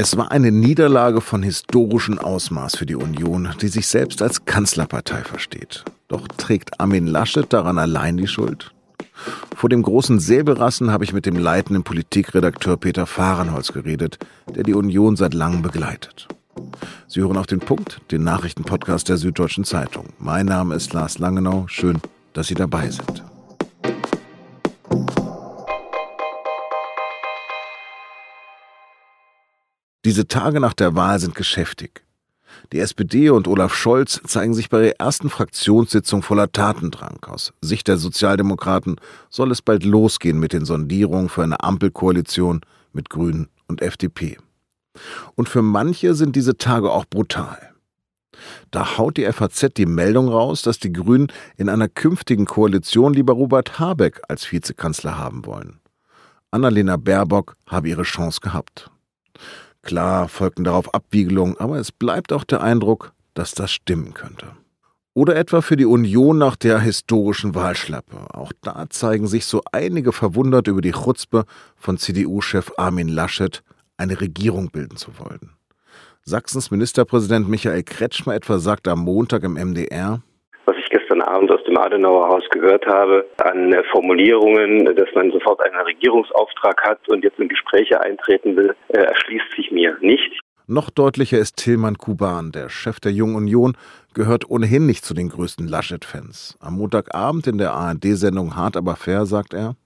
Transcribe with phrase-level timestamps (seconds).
[0.00, 5.24] Es war eine Niederlage von historischem Ausmaß für die Union, die sich selbst als Kanzlerpartei
[5.24, 5.84] versteht.
[6.06, 8.72] Doch trägt Armin Laschet daran allein die Schuld?
[9.56, 14.20] Vor dem großen Säbelrassen habe ich mit dem leitenden Politikredakteur Peter Fahrenholz geredet,
[14.54, 16.28] der die Union seit langem begleitet.
[17.08, 20.10] Sie hören auf den Punkt, den Nachrichtenpodcast der Süddeutschen Zeitung.
[20.20, 21.64] Mein Name ist Lars Langenau.
[21.66, 21.98] Schön,
[22.34, 23.24] dass Sie dabei sind.
[30.08, 32.02] Diese Tage nach der Wahl sind geschäftig.
[32.72, 37.18] Die SPD und Olaf Scholz zeigen sich bei der ersten Fraktionssitzung voller Tatendrang.
[37.26, 38.96] Aus Sicht der Sozialdemokraten
[39.28, 42.62] soll es bald losgehen mit den Sondierungen für eine Ampelkoalition
[42.94, 44.38] mit Grünen und FDP.
[45.34, 47.74] Und für manche sind diese Tage auch brutal.
[48.70, 51.26] Da haut die FAZ die Meldung raus, dass die Grünen
[51.58, 55.80] in einer künftigen Koalition lieber Robert Habeck als Vizekanzler haben wollen.
[56.50, 58.90] Annalena Baerbock habe ihre Chance gehabt.
[59.82, 64.48] Klar folgten darauf Abwiegelungen, aber es bleibt auch der Eindruck, dass das stimmen könnte.
[65.14, 68.34] Oder etwa für die Union nach der historischen Wahlschlappe.
[68.34, 71.44] Auch da zeigen sich so einige verwundert über die Chutzpe
[71.76, 73.62] von CDU-Chef Armin Laschet,
[73.96, 75.50] eine Regierung bilden zu wollen.
[76.24, 80.22] Sachsens Ministerpräsident Michael Kretschmer etwa sagte am Montag im MDR,
[80.90, 86.82] gestern Abend aus dem Adenauer Haus gehört habe, an Formulierungen, dass man sofort einen Regierungsauftrag
[86.82, 90.40] hat und jetzt in Gespräche eintreten will, äh, erschließt sich mir nicht.
[90.66, 93.76] Noch deutlicher ist Tilman Kuban, der Chef der Jungen Union,
[94.12, 96.58] gehört ohnehin nicht zu den größten Laschet-Fans.
[96.60, 99.76] Am Montagabend in der ARD-Sendung Hart aber fair sagt er,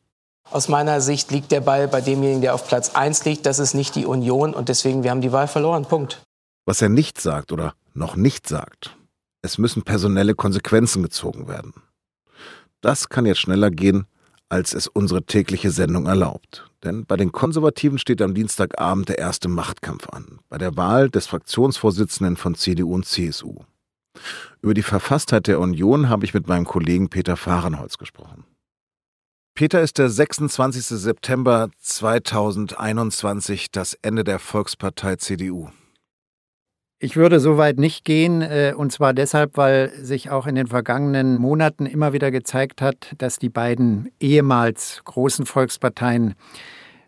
[0.50, 3.46] aus meiner Sicht liegt der Ball bei demjenigen, der auf Platz 1 liegt.
[3.46, 5.84] Das ist nicht die Union und deswegen, wir haben die Wahl verloren.
[5.84, 6.22] Punkt.
[6.66, 8.96] Was er nicht sagt oder noch nicht sagt,
[9.42, 11.74] es müssen personelle Konsequenzen gezogen werden.
[12.80, 14.06] Das kann jetzt schneller gehen,
[14.48, 16.68] als es unsere tägliche Sendung erlaubt.
[16.84, 21.26] Denn bei den Konservativen steht am Dienstagabend der erste Machtkampf an, bei der Wahl des
[21.26, 23.56] Fraktionsvorsitzenden von CDU und CSU.
[24.60, 28.44] Über die Verfasstheit der Union habe ich mit meinem Kollegen Peter Fahrenholz gesprochen.
[29.54, 30.84] Peter ist der 26.
[30.86, 35.70] September 2021, das Ende der Volkspartei CDU.
[37.04, 40.68] Ich würde so weit nicht gehen, äh, und zwar deshalb, weil sich auch in den
[40.68, 46.34] vergangenen Monaten immer wieder gezeigt hat, dass die beiden ehemals großen Volksparteien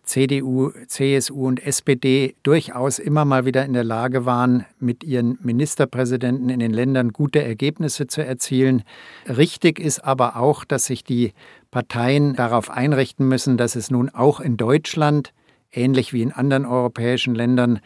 [0.03, 6.49] CDU, CSU und SPD durchaus immer mal wieder in der Lage waren, mit ihren Ministerpräsidenten
[6.49, 8.82] in den Ländern gute Ergebnisse zu erzielen.
[9.28, 11.34] Richtig ist aber auch, dass sich die
[11.71, 15.32] Parteien darauf einrichten müssen, dass es nun auch in Deutschland,
[15.71, 17.78] ähnlich wie in anderen europäischen Ländern,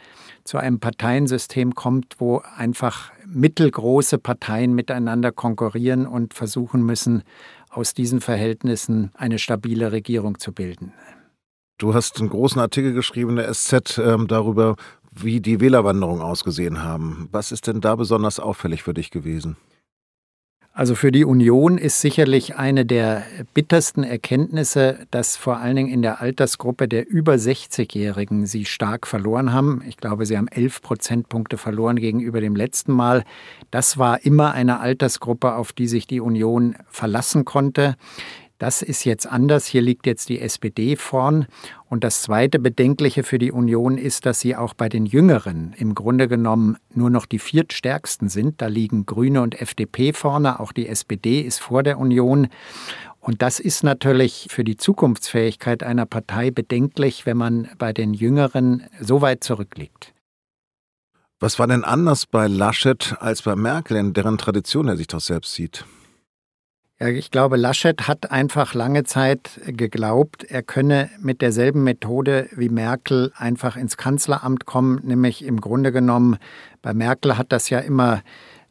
[0.49, 7.23] zu einem Parteiensystem kommt, wo einfach mittelgroße Parteien miteinander konkurrieren und versuchen müssen,
[7.69, 10.95] aus diesen Verhältnissen eine stabile Regierung zu bilden.
[11.77, 14.77] Du hast einen großen Artikel geschrieben in der SZ ähm, darüber,
[15.13, 17.29] wie die Wählerwanderungen ausgesehen haben.
[17.31, 19.59] Was ist denn da besonders auffällig für dich gewesen?
[20.79, 26.03] Also für die Union ist sicherlich eine der bittersten Erkenntnisse, dass vor allen Dingen in
[26.03, 29.83] der Altersgruppe der über 60-Jährigen sie stark verloren haben.
[29.89, 33.25] Ich glaube, sie haben 11 Prozentpunkte verloren gegenüber dem letzten Mal.
[33.73, 37.97] Das war immer eine Altersgruppe, auf die sich die Union verlassen konnte.
[38.59, 39.67] Das ist jetzt anders.
[39.67, 41.47] Hier liegt jetzt die SPD vorn.
[41.89, 45.95] Und das zweite Bedenkliche für die Union ist, dass sie auch bei den Jüngeren im
[45.95, 48.61] Grunde genommen nur noch die viertstärksten sind.
[48.61, 50.59] Da liegen Grüne und FDP vorne.
[50.59, 52.49] Auch die SPD ist vor der Union.
[53.21, 58.85] Und das ist natürlich für die Zukunftsfähigkeit einer Partei bedenklich, wenn man bei den Jüngeren
[59.01, 60.15] so weit zurückliegt.
[61.39, 65.21] Was war denn anders bei Laschet als bei Merkel, in deren Tradition er sich doch
[65.21, 65.85] selbst sieht?
[67.01, 72.69] Ja, ich glaube, Laschet hat einfach lange Zeit geglaubt, er könne mit derselben Methode wie
[72.69, 76.39] Merkel einfach ins Kanzleramt kommen, nämlich im Grunde genommen,
[76.83, 78.23] bei Merkel hat das ja immer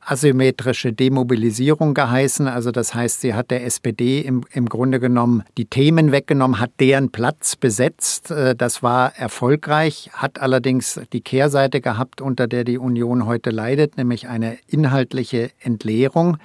[0.01, 2.47] asymmetrische Demobilisierung geheißen.
[2.47, 6.71] Also das heißt, sie hat der SPD im, im Grunde genommen die Themen weggenommen, hat
[6.79, 8.31] deren Platz besetzt.
[8.31, 13.97] Äh, das war erfolgreich, hat allerdings die Kehrseite gehabt, unter der die Union heute leidet,
[13.97, 16.37] nämlich eine inhaltliche Entleerung.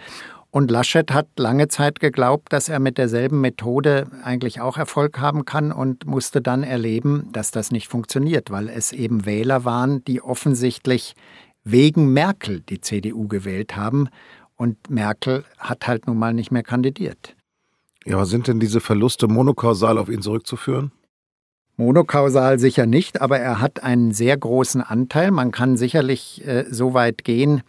[0.54, 5.46] Und Laschet hat lange Zeit geglaubt, dass er mit derselben Methode eigentlich auch Erfolg haben
[5.46, 10.20] kann und musste dann erleben, dass das nicht funktioniert, weil es eben Wähler waren, die
[10.20, 11.14] offensichtlich
[11.64, 14.10] wegen Merkel die CDU gewählt haben.
[14.54, 17.34] Und Merkel hat halt nun mal nicht mehr kandidiert.
[18.04, 20.92] Ja, aber sind denn diese Verluste monokausal auf ihn zurückzuführen?
[21.78, 25.30] Monokausal sicher nicht, aber er hat einen sehr großen Anteil.
[25.30, 27.62] Man kann sicherlich äh, so weit gehen,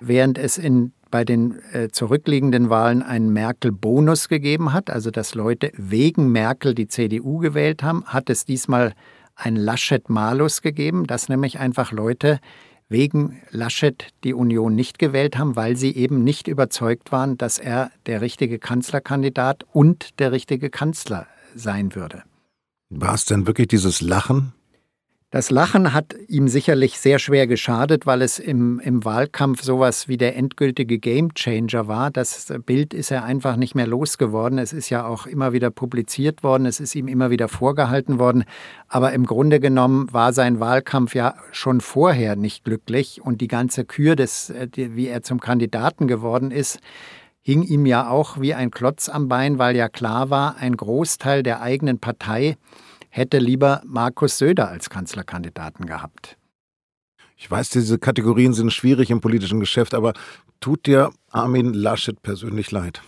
[0.00, 5.72] während es in bei den äh, zurückliegenden Wahlen einen Merkel-Bonus gegeben hat, also dass Leute
[5.76, 8.94] wegen Merkel die CDU gewählt haben, hat es diesmal
[9.34, 12.40] ein Laschet-Malus gegeben, dass nämlich einfach Leute
[12.88, 17.90] wegen Laschet die Union nicht gewählt haben, weil sie eben nicht überzeugt waren, dass er
[18.06, 22.22] der richtige Kanzlerkandidat und der richtige Kanzler sein würde.
[22.90, 24.54] War es denn wirklich dieses Lachen?
[25.30, 30.16] Das Lachen hat ihm sicherlich sehr schwer geschadet, weil es im, im Wahlkampf sowas wie
[30.16, 32.10] der endgültige Gamechanger war.
[32.10, 34.56] Das Bild ist er einfach nicht mehr losgeworden.
[34.56, 38.44] Es ist ja auch immer wieder publiziert worden, es ist ihm immer wieder vorgehalten worden.
[38.88, 43.84] Aber im Grunde genommen war sein Wahlkampf ja schon vorher nicht glücklich und die ganze
[43.84, 46.80] Kür, des, äh, wie er zum Kandidaten geworden ist,
[47.42, 51.42] hing ihm ja auch wie ein Klotz am Bein, weil ja klar war, ein Großteil
[51.42, 52.56] der eigenen Partei
[53.18, 56.36] hätte lieber Markus Söder als Kanzlerkandidaten gehabt.
[57.36, 60.12] Ich weiß, diese Kategorien sind schwierig im politischen Geschäft, aber
[60.60, 63.02] tut dir Armin Laschet persönlich leid?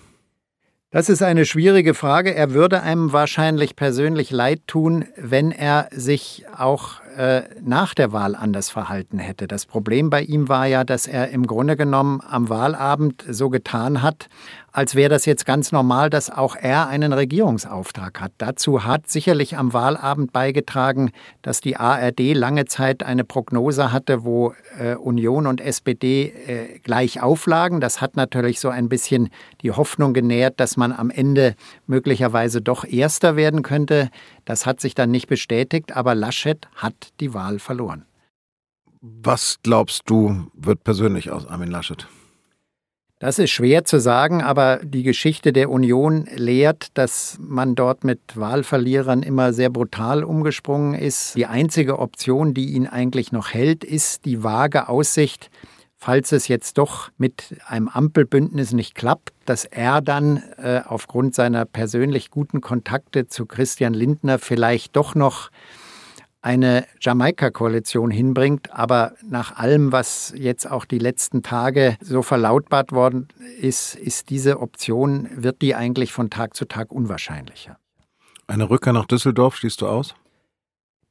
[0.91, 2.35] Das ist eine schwierige Frage.
[2.35, 8.35] Er würde einem wahrscheinlich persönlich leid tun, wenn er sich auch äh, nach der Wahl
[8.35, 9.49] anders verhalten hätte.
[9.49, 14.03] Das Problem bei ihm war ja, dass er im Grunde genommen am Wahlabend so getan
[14.03, 14.29] hat,
[14.73, 18.33] als wäre das jetzt ganz normal, dass auch er einen Regierungsauftrag hat.
[18.39, 21.11] Dazu hat sicherlich am Wahlabend beigetragen,
[21.43, 27.21] dass die ARD lange Zeit eine Prognose hatte, wo äh, Union und SPD äh, gleich
[27.21, 27.81] auflagen.
[27.81, 29.31] Das hat natürlich so ein bisschen
[29.63, 31.57] die Hoffnung genährt, dass man am Ende
[31.87, 34.11] möglicherweise doch Erster werden könnte.
[34.45, 38.05] Das hat sich dann nicht bestätigt, aber Laschet hat die Wahl verloren.
[39.01, 42.07] Was glaubst du, wird persönlich aus Armin Laschet?
[43.19, 48.19] Das ist schwer zu sagen, aber die Geschichte der Union lehrt, dass man dort mit
[48.35, 51.37] Wahlverlierern immer sehr brutal umgesprungen ist.
[51.37, 55.51] Die einzige Option, die ihn eigentlich noch hält, ist die vage Aussicht,
[55.99, 61.67] falls es jetzt doch mit einem Ampelbündnis nicht klappt, dass er dann äh, aufgrund seiner
[61.67, 65.51] persönlich guten Kontakte zu Christian Lindner vielleicht doch noch
[66.43, 68.73] eine Jamaika-Koalition hinbringt.
[68.73, 73.29] Aber nach allem, was jetzt auch die letzten Tage so verlautbart worden
[73.61, 77.79] ist, ist diese Option, wird die eigentlich von Tag zu Tag unwahrscheinlicher.
[78.47, 80.15] Eine Rückkehr nach Düsseldorf schließt du aus?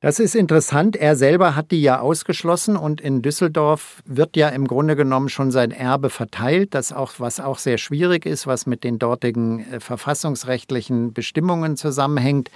[0.01, 0.95] Das ist interessant.
[0.95, 5.51] Er selber hat die ja ausgeschlossen und in Düsseldorf wird ja im Grunde genommen schon
[5.51, 9.81] sein Erbe verteilt, das auch, was auch sehr schwierig ist, was mit den dortigen äh,
[9.81, 12.49] verfassungsrechtlichen Bestimmungen zusammenhängt.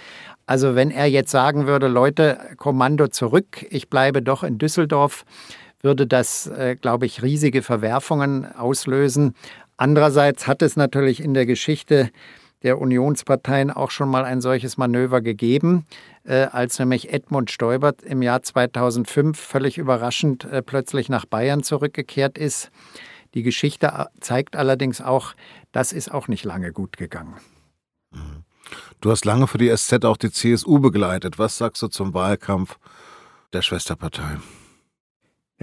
[0.46, 5.26] Also wenn er jetzt sagen würde, Leute, Kommando zurück, ich bleibe doch in Düsseldorf,
[5.82, 9.36] würde das, äh, glaube ich, riesige Verwerfungen auslösen.
[9.76, 12.10] Andererseits hat es natürlich in der Geschichte
[12.64, 15.86] der Unionsparteien auch schon mal ein solches Manöver gegeben,
[16.24, 22.38] äh, als nämlich Edmund Stoibert im Jahr 2005 völlig überraschend äh, plötzlich nach Bayern zurückgekehrt
[22.38, 22.72] ist.
[23.34, 25.34] Die Geschichte äh, zeigt allerdings auch,
[25.72, 27.36] das ist auch nicht lange gut gegangen.
[29.02, 31.38] Du hast lange für die SZ auch die CSU begleitet.
[31.38, 32.78] Was sagst du zum Wahlkampf
[33.52, 34.38] der Schwesterpartei?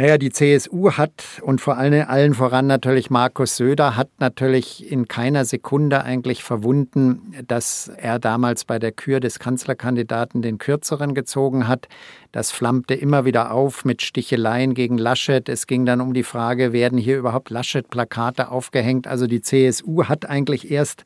[0.00, 5.08] Naja, die CSU hat und vor allem allen voran natürlich Markus Söder hat natürlich in
[5.08, 11.68] keiner Sekunde eigentlich verwunden, dass er damals bei der Kür des Kanzlerkandidaten den Kürzeren gezogen
[11.68, 11.86] hat.
[12.32, 15.46] Das flammte immer wieder auf mit Sticheleien gegen Laschet.
[15.50, 19.06] Es ging dann um die Frage, werden hier überhaupt Laschet-Plakate aufgehängt?
[19.06, 21.04] Also die CSU hat eigentlich erst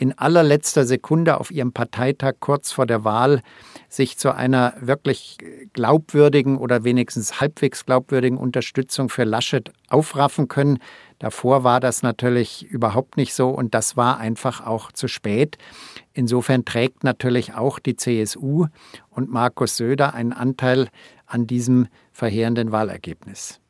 [0.00, 3.42] in allerletzter Sekunde auf ihrem Parteitag kurz vor der Wahl
[3.90, 5.36] sich zu einer wirklich
[5.74, 10.78] glaubwürdigen oder wenigstens halbwegs glaubwürdigen Unterstützung für Laschet aufraffen können.
[11.18, 15.58] Davor war das natürlich überhaupt nicht so und das war einfach auch zu spät.
[16.14, 18.68] Insofern trägt natürlich auch die CSU
[19.10, 20.88] und Markus Söder einen Anteil
[21.26, 23.60] an diesem verheerenden Wahlergebnis.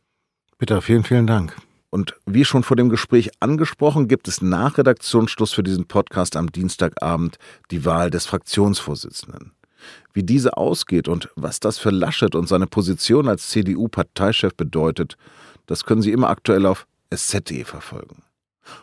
[0.59, 1.57] Bitte, vielen, vielen Dank.
[1.91, 6.53] Und wie schon vor dem Gespräch angesprochen, gibt es nach Redaktionsschluss für diesen Podcast am
[6.53, 7.37] Dienstagabend
[7.73, 9.53] die Wahl des Fraktionsvorsitzenden.
[10.13, 15.17] Wie diese ausgeht und was das für Laschet und seine Position als CDU-Parteichef bedeutet,
[15.67, 18.23] das können Sie immer aktuell auf sz.de verfolgen.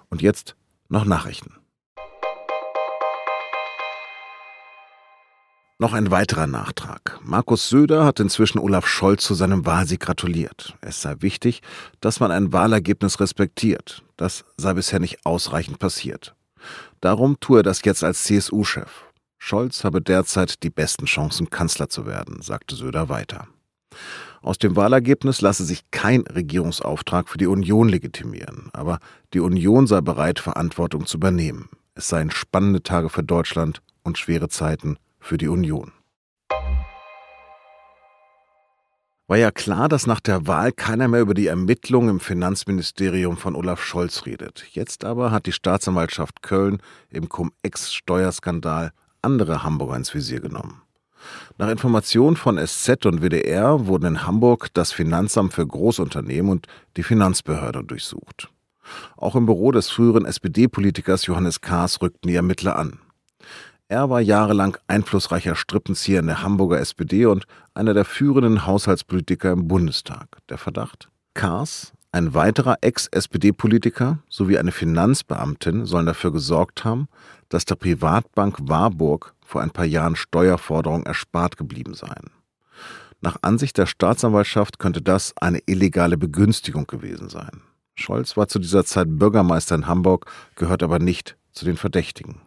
[0.09, 0.55] Und jetzt
[0.89, 1.53] noch Nachrichten.
[5.79, 7.19] Noch ein weiterer Nachtrag.
[7.23, 10.75] Markus Söder hat inzwischen Olaf Scholz zu seinem Wahlsieg gratuliert.
[10.81, 11.61] Es sei wichtig,
[12.01, 14.03] dass man ein Wahlergebnis respektiert.
[14.15, 16.33] Das sei bisher nicht ausreichend passiert.
[16.99, 18.89] Darum tue er das jetzt als CSU-Chef.
[19.37, 23.47] Scholz habe derzeit die besten Chancen, Kanzler zu werden, sagte Söder weiter.
[24.41, 28.97] Aus dem Wahlergebnis lasse sich kein Regierungsauftrag für die Union legitimieren, aber
[29.35, 31.69] die Union sei bereit, Verantwortung zu übernehmen.
[31.93, 35.91] Es seien spannende Tage für Deutschland und schwere Zeiten für die Union.
[39.29, 43.55] War ja klar, dass nach der Wahl keiner mehr über die Ermittlungen im Finanzministerium von
[43.55, 44.65] Olaf Scholz redet.
[44.71, 50.81] Jetzt aber hat die Staatsanwaltschaft Köln im Cum-Ex-Steuerskandal andere Hamburger ins Visier genommen.
[51.57, 57.03] Nach Informationen von SZ und WDR wurden in Hamburg das Finanzamt für Großunternehmen und die
[57.03, 58.49] Finanzbehörde durchsucht.
[59.17, 62.99] Auch im Büro des früheren SPD-Politikers Johannes Kahrs rückten die Ermittler an.
[63.89, 69.69] Er war jahrelang einflussreicher Strippenzieher in der Hamburger SPD und einer der führenden Haushaltspolitiker im
[69.69, 70.39] Bundestag.
[70.49, 71.09] Der Verdacht?
[71.33, 77.07] Kahrs, ein weiterer Ex-SPD-Politiker sowie eine Finanzbeamtin sollen dafür gesorgt haben,
[77.47, 82.31] dass der Privatbank Warburg vor ein paar Jahren Steuerforderungen erspart geblieben seien.
[83.21, 87.61] Nach Ansicht der Staatsanwaltschaft könnte das eine illegale Begünstigung gewesen sein.
[87.95, 92.41] Scholz war zu dieser Zeit Bürgermeister in Hamburg, gehört aber nicht zu den Verdächtigen.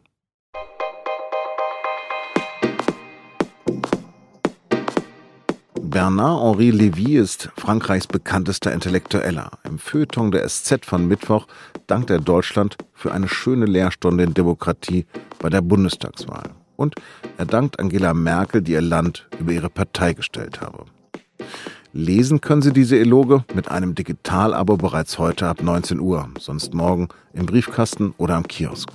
[5.91, 9.51] Bernard-Henri Lévy ist Frankreichs bekanntester Intellektueller.
[9.65, 11.49] Im Feuilleton der SZ von Mittwoch
[11.89, 15.05] dankt er Deutschland für eine schöne Lehrstunde in Demokratie
[15.41, 16.51] bei der Bundestagswahl.
[16.77, 16.95] Und
[17.39, 20.85] er dankt Angela Merkel, die ihr Land über ihre Partei gestellt habe.
[21.93, 27.09] Lesen können Sie diese Eloge mit einem Digital-Abo bereits heute ab 19 Uhr, sonst morgen
[27.33, 28.91] im Briefkasten oder am Kiosk.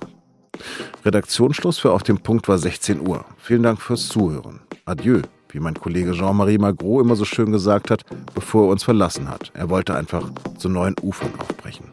[1.03, 3.25] Redaktionsschluss für Auf dem Punkt war 16 Uhr.
[3.37, 4.61] Vielen Dank fürs Zuhören.
[4.85, 5.21] Adieu
[5.55, 9.51] wie mein Kollege Jean-Marie Magro immer so schön gesagt hat, bevor er uns verlassen hat.
[9.53, 11.85] Er wollte einfach zu neuen Ufern aufbrechen.